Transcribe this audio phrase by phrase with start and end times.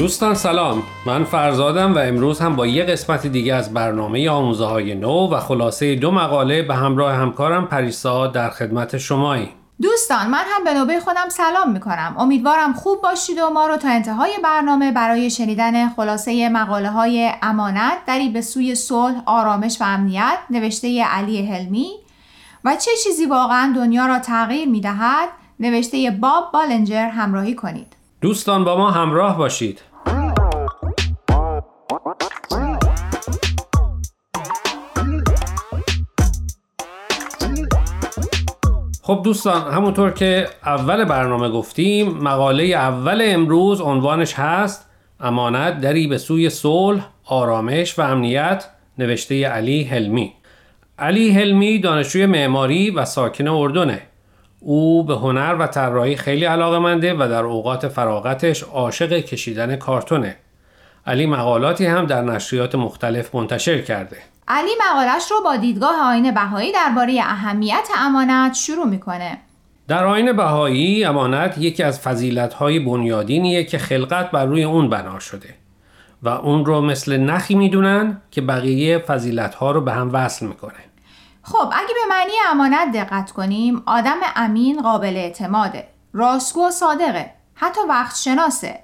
[0.00, 0.82] دوستان سلام.
[1.06, 5.40] من فرزادم و امروز هم با یه قسمت دیگه از برنامه آموزه های نو و
[5.40, 9.48] خلاصه دو مقاله به همراه همکارم پریسا در خدمت شمایی.
[9.82, 12.14] دوستان من هم به نوبه خودم سلام می‌کنم.
[12.18, 17.98] امیدوارم خوب باشید و ما رو تا انتهای برنامه برای شنیدن خلاصه مقاله های امانت
[18.06, 21.90] دری به سوی صلح آرامش و امنیت نوشته علی حلمی
[22.64, 25.28] و چه چیزی واقعا دنیا را تغییر می‌دهد
[25.60, 27.96] نوشته باب بالنجر همراهی کنید.
[28.20, 29.80] دوستان با ما همراه باشید.
[39.10, 46.18] خب دوستان همونطور که اول برنامه گفتیم مقاله اول امروز عنوانش هست امانت دری به
[46.18, 48.64] سوی صلح، آرامش و امنیت
[48.98, 50.32] نوشته علی حلمی.
[50.98, 54.02] علی حلمی دانشجوی معماری و ساکن اردنه.
[54.60, 60.36] او به هنر و طراحی خیلی علاقه منده و در اوقات فراغتش عاشق کشیدن کارتونه.
[61.06, 64.16] علی مقالاتی هم در نشریات مختلف منتشر کرده.
[64.52, 69.38] علی مقالش رو با دیدگاه آین بهایی درباره اهمیت امانت شروع می‌کنه.
[69.88, 75.54] در آین بهایی امانت یکی از فضیلت‌های بنیادینیه که خلقت بر روی اون بنا شده
[76.22, 80.72] و اون رو مثل نخی می‌دونن که بقیه فضیلت‌ها رو به هم وصل می‌کنه.
[81.42, 87.80] خب اگه به معنی امانت دقت کنیم آدم امین قابل اعتماده راستگو و صادقه حتی
[87.88, 88.80] وقت شناسه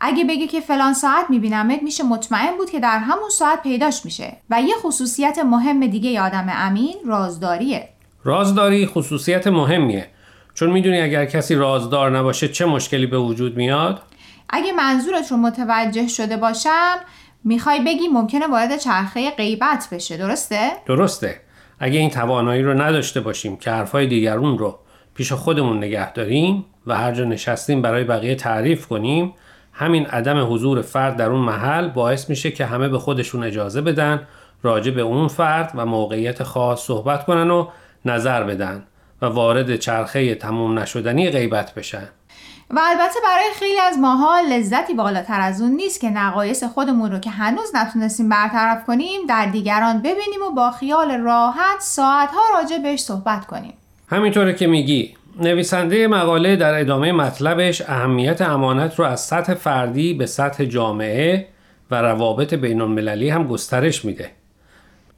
[0.00, 4.36] اگه بگه که فلان ساعت میبینمت میشه مطمئن بود که در همون ساعت پیداش میشه.
[4.50, 7.88] و یه خصوصیت مهم دیگه ی آدم امین رازداریه.
[8.24, 10.06] رازداری خصوصیت مهمیه.
[10.54, 14.02] چون می‌دونی اگر کسی رازدار نباشه چه مشکلی به وجود میاد؟
[14.48, 16.96] اگه منظورت رو متوجه شده باشم
[17.44, 20.16] می‌خوای بگی ممکنه وارد چرخه غیبت بشه.
[20.16, 21.40] درسته؟ درسته.
[21.78, 24.78] اگه این توانایی رو نداشته باشیم که حرفای دیگرون رو
[25.14, 29.34] پیش خودمون نگه داریم و هر جا نشستیم برای بقیه تعریف کنیم
[29.74, 34.26] همین عدم حضور فرد در اون محل باعث میشه که همه به خودشون اجازه بدن
[34.62, 37.68] راجع به اون فرد و موقعیت خاص صحبت کنن و
[38.04, 38.82] نظر بدن
[39.22, 42.08] و وارد چرخه تموم نشدنی غیبت بشن.
[42.70, 47.18] و البته برای خیلی از ماها لذتی بالاتر از اون نیست که نقایص خودمون رو
[47.18, 53.00] که هنوز نتونستیم برطرف کنیم در دیگران ببینیم و با خیال راحت ساعتها راجع بهش
[53.00, 53.74] صحبت کنیم.
[54.08, 60.26] همینطوره که میگی نویسنده مقاله در ادامه مطلبش اهمیت امانت رو از سطح فردی به
[60.26, 61.46] سطح جامعه
[61.90, 64.30] و روابط بین المللی هم گسترش میده.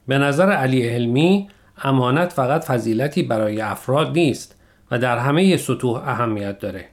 [0.07, 1.49] به نظر علی علمی
[1.83, 4.55] امانت فقط فضیلتی برای افراد نیست
[4.91, 6.85] و در همه سطوح اهمیت داره.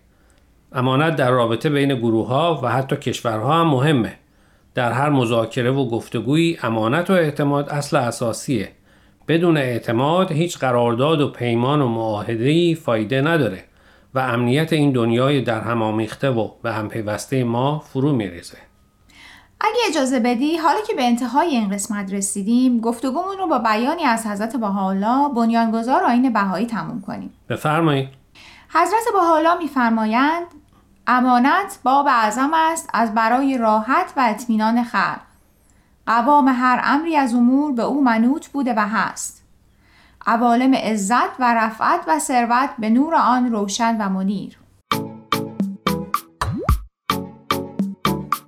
[0.73, 4.13] امانت در رابطه بین گروه ها و حتی کشورها هم مهمه.
[4.75, 8.69] در هر مذاکره و گفتگویی امانت و اعتماد اصل اساسیه
[9.29, 13.65] بدون اعتماد هیچ قرارداد و پیمان و معاهده‌ای فایده نداره
[14.15, 18.59] و امنیت این دنیای در هم آمیخته و به هم پیوسته ما فرو میریزه.
[19.61, 24.27] اگه اجازه بدی حالا که به انتهای این قسمت رسیدیم گفتگومون رو با بیانی از
[24.27, 27.33] حضرت بهاءالله بنیانگذار آین بهایی تموم کنیم.
[27.49, 28.09] بفرمایید.
[28.75, 30.47] حضرت بهاءالله میفرمایند
[31.07, 35.21] امانت باب اعظم است از برای راحت و اطمینان خلق.
[36.07, 39.45] قوام هر امری از امور به او منوط بوده و هست
[40.27, 44.59] عوالم عزت و رفعت و ثروت به نور آن روشن و منیر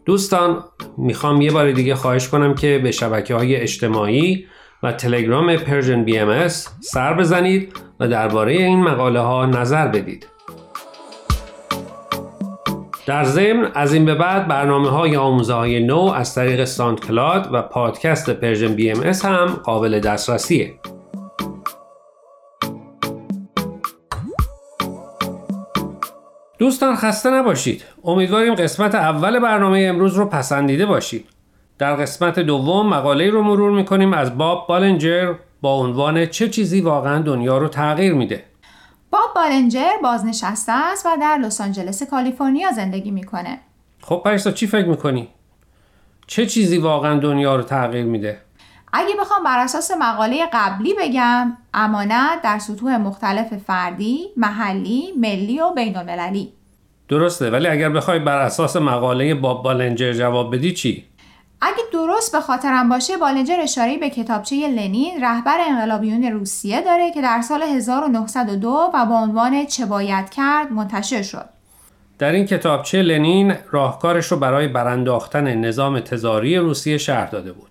[0.04, 0.64] دوستان
[0.96, 4.46] می‌خوام یه بار دیگه خواهش کنم که به شبکه های اجتماعی
[4.82, 6.48] و تلگرام Persian BM
[6.80, 10.35] سر بزنید و درباره این مقاله ها نظر بدید.
[13.06, 17.62] در ضمن از این به بعد برنامه های آموزه های نو از طریق SoundCloud و
[17.62, 20.74] پادکست Persian BM هم قابل دسترسیه.
[26.58, 27.84] دوستان خسته نباشید.
[28.04, 31.26] امیدواریم قسمت اول برنامه امروز رو پسندیده باشید.
[31.78, 37.22] در قسمت دوم مقاله رو مرور می‌کنیم از باب بالنجر با عنوان چه چیزی واقعا
[37.22, 38.44] دنیا رو تغییر میده.
[39.36, 43.58] بالنجر بازنشسته است و در لس آنجلس کالیفرنیا زندگی می‌کنه.
[44.02, 45.28] خب پریسا چی فکر می‌کنی؟
[46.26, 48.38] چه چیزی واقعا دنیا رو تغییر میده؟
[48.92, 55.70] اگه بخوام بر اساس مقاله قبلی بگم امانت در سطوح مختلف فردی، محلی، ملی و
[55.74, 56.52] بین المللی
[57.08, 61.04] درسته ولی اگر بخوای بر اساس مقاله باب بالنجر جواب بدی چی؟
[61.66, 67.22] اگه درست به خاطرم باشه بالنجر اشاره به کتابچه لنین رهبر انقلابیون روسیه داره که
[67.22, 71.44] در سال 1902 و با عنوان چه باید کرد منتشر شد.
[72.18, 77.68] در این کتابچه لنین راهکارش رو برای برانداختن نظام تزاری روسیه شهر داده بود.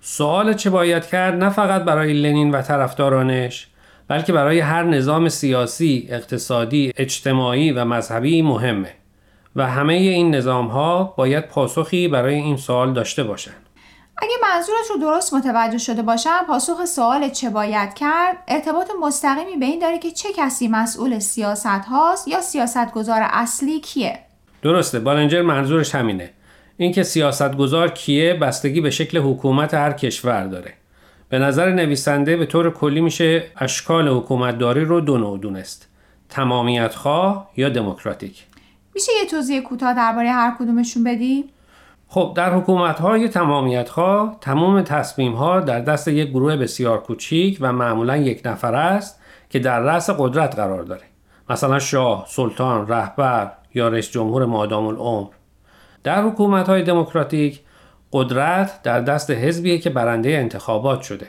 [0.00, 3.68] سوال چه باید کرد نه فقط برای لنین و طرفدارانش
[4.08, 8.90] بلکه برای هر نظام سیاسی، اقتصادی، اجتماعی و مذهبی مهمه
[9.56, 13.64] و همه این نظام ها باید پاسخی برای این سوال داشته باشند.
[14.16, 19.66] اگه منظورت رو درست متوجه شده باشم پاسخ سوال چه باید کرد؟ ارتباط مستقیمی به
[19.66, 24.18] این داره که چه کسی مسئول سیاست هاست یا سیاستگزار اصلی کیه؟
[24.62, 26.30] درسته بالنجر منظورش همینه.
[26.76, 30.72] اینکه سیاستگزار کیه بستگی به شکل حکومت هر کشور داره.
[31.28, 35.88] به نظر نویسنده به طور کلی میشه اشکال حکومتداری رو دو نوع دونست.
[36.28, 38.44] تمامیت خواه یا دموکراتیک.
[38.94, 41.44] میشه یه توضیح کوتاه درباره هر کدومشون بدی
[42.08, 47.58] خب در حکومت های تمامیت ها تمام تصمیم ها در دست یک گروه بسیار کوچیک
[47.60, 49.20] و معمولا یک نفر است
[49.50, 51.02] که در رأس قدرت قرار داره.
[51.50, 55.30] مثلا شاه، سلطان، رهبر یا رئیس جمهور مادام العمر.
[56.04, 57.60] در حکومت های دموکراتیک
[58.12, 61.26] قدرت در دست حزبیه که برنده انتخابات شده.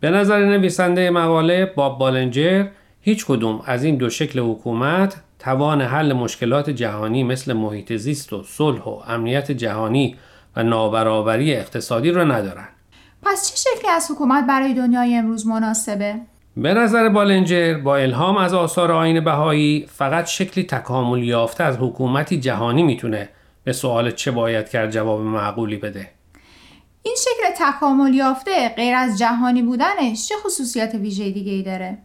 [0.00, 2.66] به نظر نویسنده مقاله باب بالنجر
[3.00, 8.42] هیچ کدوم از این دو شکل حکومت توان حل مشکلات جهانی مثل محیط زیست و
[8.42, 10.16] صلح و امنیت جهانی
[10.56, 12.68] و نابرابری اقتصادی را ندارند.
[13.22, 16.14] پس چه شکلی از حکومت برای دنیای امروز مناسبه؟
[16.56, 22.40] به نظر بالنجر با الهام از آثار آین بهایی فقط شکلی تکامل یافته از حکومتی
[22.40, 23.28] جهانی می‌تونه
[23.64, 26.10] به سوال چه باید کرد جواب معقولی بده.
[27.02, 31.98] این شکل تکامل یافته غیر از جهانی بودنش چه خصوصیت ویژه دیگه ای داره؟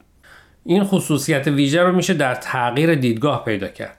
[0.66, 3.98] این خصوصیت ویژه رو میشه در تغییر دیدگاه پیدا کرد.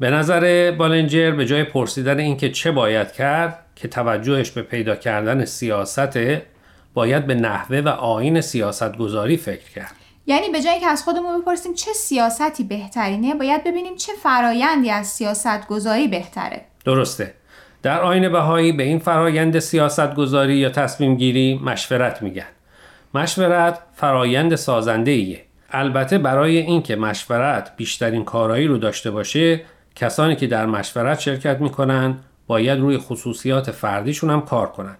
[0.00, 5.44] به نظر بالنجر به جای پرسیدن اینکه چه باید کرد که توجهش به پیدا کردن
[5.44, 6.18] سیاست
[6.94, 9.92] باید به نحوه و آین سیاست گذاری فکر کرد.
[10.26, 15.06] یعنی به جایی که از خودمون بپرسیم چه سیاستی بهترینه باید ببینیم چه فرایندی از
[15.06, 16.60] سیاست گذاری بهتره.
[16.84, 17.34] درسته.
[17.82, 22.46] در آین بهایی به این فرایند سیاست گذاری یا تصمیم گیری مشورت میگن.
[23.14, 25.47] مشورت فرایند سازنده ایه.
[25.70, 32.18] البته برای اینکه مشورت بیشترین کارایی رو داشته باشه کسانی که در مشورت شرکت می‌کنن
[32.46, 34.96] باید روی خصوصیات فردیشون هم کار کنن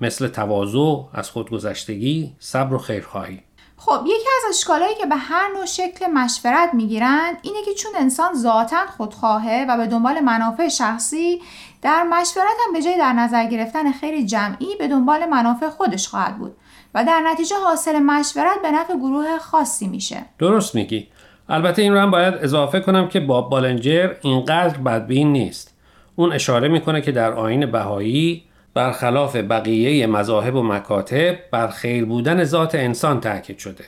[0.00, 3.42] مثل تواضع، از خودگذشتگی، صبر و خیرخواهی.
[3.76, 8.34] خب یکی از اشکالایی که به هر نوع شکل مشورت می‌گیرن اینه که چون انسان
[8.34, 11.40] ذاتا خودخواهه و به دنبال منافع شخصی
[11.82, 16.38] در مشورت هم به جای در نظر گرفتن خیر جمعی به دنبال منافع خودش خواهد
[16.38, 16.56] بود
[16.94, 20.16] و در نتیجه حاصل مشورت به نفع گروه خاصی میشه.
[20.38, 21.08] درست میگی.
[21.48, 25.76] البته این رو هم باید اضافه کنم که باب بالنجر اینقدر بدبین نیست.
[26.16, 28.44] اون اشاره می‌کنه که در آین بهایی
[28.74, 33.84] برخلاف بقیه مذاهب و مکاتب بر خیر بودن ذات انسان تاکید شده.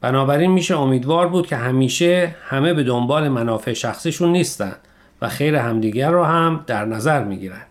[0.00, 4.76] بنابراین میشه امیدوار بود که همیشه همه به دنبال منافع شخصیشون نیستن
[5.22, 7.66] و خیر همدیگر رو هم در نظر می‌گیرن.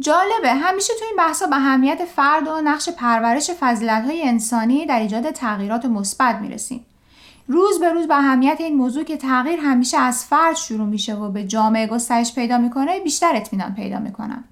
[0.00, 0.54] جالبه.
[0.54, 3.50] همیشه تو این بحثا به اهمیت فرد و نقش پرورش
[4.06, 6.86] های انسانی در ایجاد تغییرات مثبت می‌رسیم.
[7.48, 11.30] روز به روز به اهمیت این موضوع که تغییر همیشه از فرد شروع میشه و
[11.30, 14.44] به جامعه گسترش پیدا می‌کنه بیشتر اطمینان پیدا می‌کنم.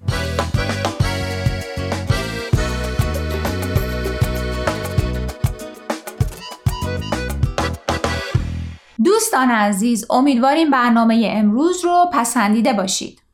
[9.03, 13.28] دوستان عزیز امیدواریم برنامه امروز رو پسندیده باشید.